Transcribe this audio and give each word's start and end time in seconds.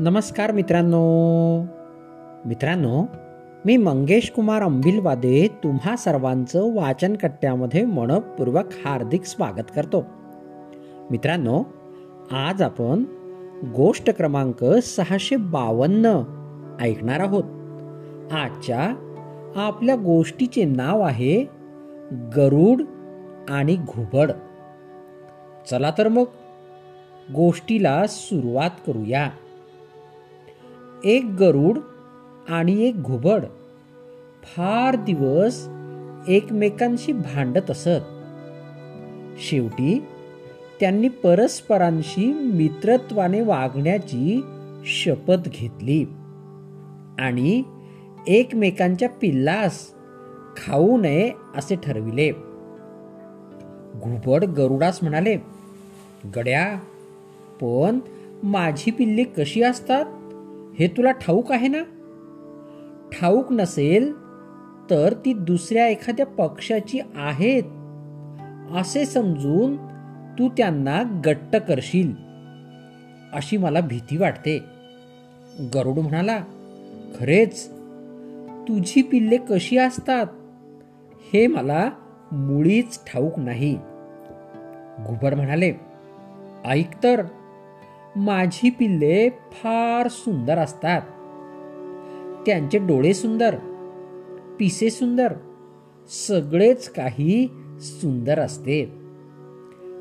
नमस्कार 0.00 0.52
मित्रांनो. 0.52 1.62
मित्रांनो 2.44 3.06
मी 3.64 3.76
मंगेश 3.76 4.30
कुमार 4.30 4.62
अंबिलवादे 4.62 5.48
तुम्हा 5.64 5.96
सर्वांचं 5.96 6.74
वाचनकट्ट्यामध्ये 6.74 7.84
मनपूर्वक 7.84 8.64
हार्दिक 8.84 9.24
स्वागत 9.24 9.64
करतो. 9.76 10.04
मित्रांनो 11.10 11.62
आज 12.32 12.62
आपण 12.62 13.04
गोष्ट 13.76 14.10
क्रमांक 14.10 14.64
सहाशे 14.64 15.36
बावन्न 15.36 16.06
ऐकणार 16.80 17.20
आहोत. 17.20 17.44
आजच्या 18.32 18.94
आपल्या 19.56 19.96
गोष्टीचे 19.96 20.64
नाव 20.64 21.00
आहे 21.00 21.44
गरुड 22.36 22.82
आणि 23.48 23.76
घुबड. 23.76 24.30
चला 25.70 25.92
तर 25.98 26.08
मग 26.08 26.24
गोष्टीला 27.34 28.06
सुरुवात 28.06 28.70
करूया. 28.86 29.30
एक 31.04 31.24
गरुड 31.40 31.78
आणि 32.48 32.88
एक 32.88 33.02
घुबड. 33.02 33.44
फार 34.42 34.96
दिवस 34.96 35.68
एकमेकांशी 36.28 37.12
भांडत 37.12 37.70
असत. 37.70 38.06
शेवटी 39.38 40.04
त्यांनी 40.80 41.08
परस्परांशी 41.08 42.32
मित्रत्वाने 42.32 43.40
वागण्याची 43.40 44.40
शपथ 44.86 45.48
घेतली 45.48 46.04
आणि 47.18 47.62
एकमेकांच्या 48.26 49.08
पिल्लास 49.08 49.90
खाऊ 50.56 50.96
नये 51.00 51.30
असे 51.56 51.76
ठरविले. 51.76 52.32
घुबड 53.96 54.44
गरुडास 54.44 54.98
म्हणाले 55.02 55.36
गड्या 56.36 56.78
पण 57.60 57.98
माझी 58.42 58.90
पिल्ले 58.90 59.24
कशी 59.24 59.62
असतात? 59.62 60.04
हे 60.78 60.88
तुला 60.88 61.10
ठाऊक 61.10 61.52
आहे 61.52 61.68
ना? 61.68 61.82
ठाऊक 63.12 63.52
नसेल 63.52 64.12
तर 64.90 65.14
ती 65.24 65.32
दुसऱ्या 65.32 65.88
एखाद्या 65.88 66.26
पक्षाची 66.26 67.00
आहेत 67.16 67.62
असे 68.76 69.06
समजून 69.06 69.76
तू 70.38 70.48
त्यांना 70.48 71.20
गट्ट 71.24 71.56
करशील 71.56 72.12
अशी 73.32 73.56
मला 73.56 73.80
भीती 73.80 74.16
वाटते. 74.16 74.58
गरुड 75.74 75.98
म्हणाला 75.98 76.38
खरेच? 77.20 77.68
तुझी 78.68 79.02
पिल्ले 79.02 79.36
कशी 79.36 79.78
असतात? 79.78 80.26
हे 81.32 81.46
मला 81.46 81.90
मुळीच 82.32 83.04
ठाऊक 83.04 83.38
नाही. 83.38 83.74
घुबर 85.06 85.34
म्हणाले 85.34 85.72
ऐक 86.64 87.02
तर 87.02 87.22
माझी 88.16 88.70
पिल्ले 88.70 89.28
फार 89.28 90.08
सुंदर 90.08 90.58
असतात. 90.58 91.00
त्यांचे 92.46 92.78
डोळे 92.78 93.14
सुंदर 93.14 93.56
पिसे 94.58 94.90
सुंदर 94.90 95.32
सगळेच 96.28 96.88
काही 96.88 97.48
सुंदर 97.80 98.38
असते. 98.38 98.82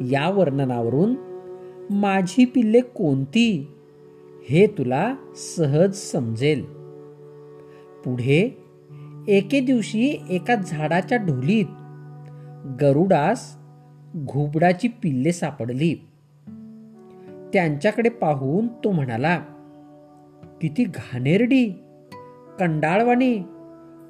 या 0.00 0.30
वर्णनावरून 0.30 1.14
माझी 1.90 2.44
पिल्ले 2.44 2.80
कोणती 2.80 3.68
हे 4.48 4.66
तुला 4.66 5.14
सहज 5.36 5.94
समजेल. 5.94 6.64
पुढे 8.04 8.58
एके 9.28 9.60
दिवशी 9.60 10.26
एका 10.30 10.54
झाडाच्या 10.54 11.18
ढोलीत 11.18 11.66
गरुडास 12.80 13.56
घुबडाची 14.16 14.88
पिल्ले 14.88 15.32
सापडली. 15.32 16.08
त्यांच्याकडे 17.54 18.08
पाहून 18.08 18.68
तो 18.68 18.90
म्हणाला 18.90 19.38
किती 20.60 20.84
घाणेरडी 20.84 21.70
कंडाळवाणी 22.58 23.38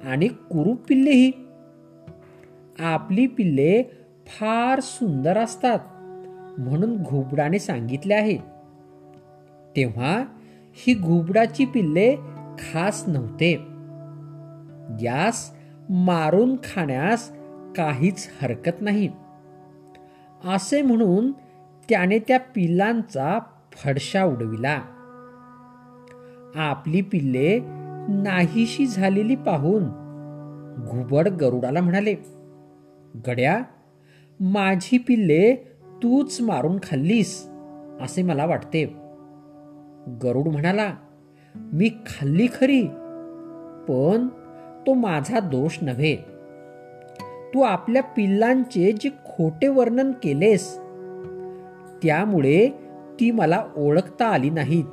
आणि 0.03 0.27
कुरूप 0.27 0.81
पिल्ले 0.87 1.11
ही 1.11 1.31
आपली 2.79 3.27
पिल्ले 3.27 3.83
फार 4.27 4.79
सुंदर 4.79 5.37
असतात 5.37 5.79
म्हणून 6.59 6.97
घुबडाने 6.97 7.59
सांगितले 7.59 8.13
आहे. 8.13 8.37
तेव्हा 9.75 10.23
ही 10.73 10.93
घुबडाची 10.93 11.65
पिल्ले 11.65 12.15
खास 12.59 13.03
नव्हते. 13.07 13.53
यास 15.01 15.51
मारून 15.89 16.55
खाण्यास 16.55 17.31
काहीच 17.75 18.29
हरकत 18.41 18.81
नाही. 18.81 19.09
असे 20.45 20.81
म्हणून 20.81 21.31
त्याने 21.89 22.19
त्या 22.19 22.39
पिल्लांचा 22.39 23.39
फडशा 23.73 24.23
उडविला. 24.23 24.81
आपली 26.55 27.01
पिल्ले 27.01 27.59
नाहीशी 28.07 28.85
झालेली 28.85 29.35
पाहून 29.35 29.83
घुबड 30.89 31.27
गरुडाला 31.27 31.81
म्हणाले 31.81 32.13
गड्या 33.27 33.61
माझी 34.39 34.97
पिल्ले 34.97 35.55
तूच 36.03 36.41
मारून 36.41 36.77
खाल्लीस 36.77 37.47
असे 38.01 38.21
मला 38.21 38.45
वाटते. 38.45 38.85
गरुड 40.23 40.47
म्हणाला 40.47 40.93
मी 41.55 41.89
खाल्ली 41.89 42.47
खरी 42.59 42.81
पण 43.87 44.27
तो 44.87 44.93
माझा 44.93 45.39
दोष 45.39 45.77
नव्हे. 45.81 46.15
तू 47.53 47.61
आपल्या 47.61 48.03
पिल्लांचे 48.03 48.91
जे 48.91 49.09
खोटे 49.09 49.67
वर्णन 49.67 50.11
केलेस 50.11 50.79
त्यामुळे 52.03 52.69
ती 53.19 53.31
मला 53.31 53.65
ओळखता 53.77 54.25
आली 54.27 54.49
नाहीत. 54.49 54.83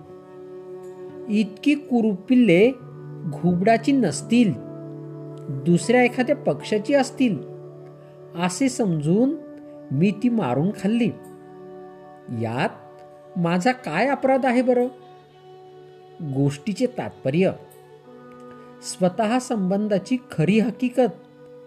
इतकी 1.28 1.74
कुरुपिल्ले 1.74 2.70
घुबडाची 3.32 3.92
नसतील. 3.92 4.52
दुसऱ्या 5.48 6.02
एखाद्या 6.02 6.36
पक्षाची 6.36 6.94
असतील. 6.94 7.38
असे 8.42 8.68
समजून 8.68 9.34
मी 9.90 10.10
ती 10.22 10.28
मारून 10.28 10.70
खाल्ली. 10.70 11.10
यात 12.42 12.68
माझा 13.38 13.72
काय 13.72 14.08
अपराध 14.08 14.46
आहे 14.46 14.62
बरं? 14.62 14.86
गोष्टीचे 16.34 16.86
तात्पर्य. 16.86 17.52
स्वतः 18.82 19.38
संबंधाची 19.38 20.16
खरी 20.32 20.58
हकीकत 20.58 21.12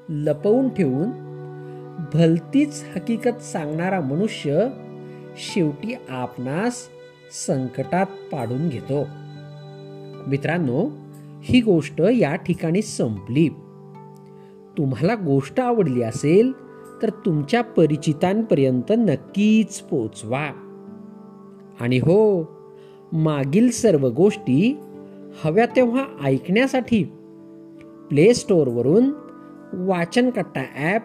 लपवून 0.10 0.70
ठेवून 0.70 1.10
भलतीच 2.14 2.86
हकीकत 2.96 3.42
सांगणारा 3.42 4.02
मनुष्य 4.02 4.68
शेवटी 5.38 5.94
आपणास 6.10 6.74
संकटात 7.48 8.06
पाडून 8.06 8.70
घेतो. 8.70 9.08
मित्रांनो 10.28 10.90
ही 11.42 11.62
गोष्ट 11.62 12.02
या 12.02 12.36
ठिकाणी 12.36 12.82
संपली. 12.82 13.50
तुम्हाला 14.78 15.16
गोष्ट 15.16 15.60
आवडली 15.60 16.02
असेल 16.02 16.52
तर 17.02 17.10
तुमच्या 17.10 17.62
परिचितांपर्यंत 17.62 18.92
नक्कीच 18.92 19.80
पोचवा. 19.80 20.48
आणि 21.80 21.98
हो 21.98 22.44
मागील 23.14 23.72
सर्व 23.72 24.08
गोष्टी 24.08 24.80
हव्या 25.44 25.66
तेव्हा 25.66 26.06
ऐकण्यासाठी 26.24 27.04
प्ले 28.10 28.34
स्टोअरवरून 28.34 29.12
वाचनकट्टा 29.74 30.64
ॲप 30.76 31.04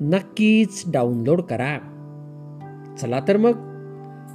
नक्कीच 0.00 0.84
डाउनलोड 0.86 1.40
करा. 1.40 1.78
चला 3.00 3.20
तर 3.28 3.36
मग. 3.36 3.69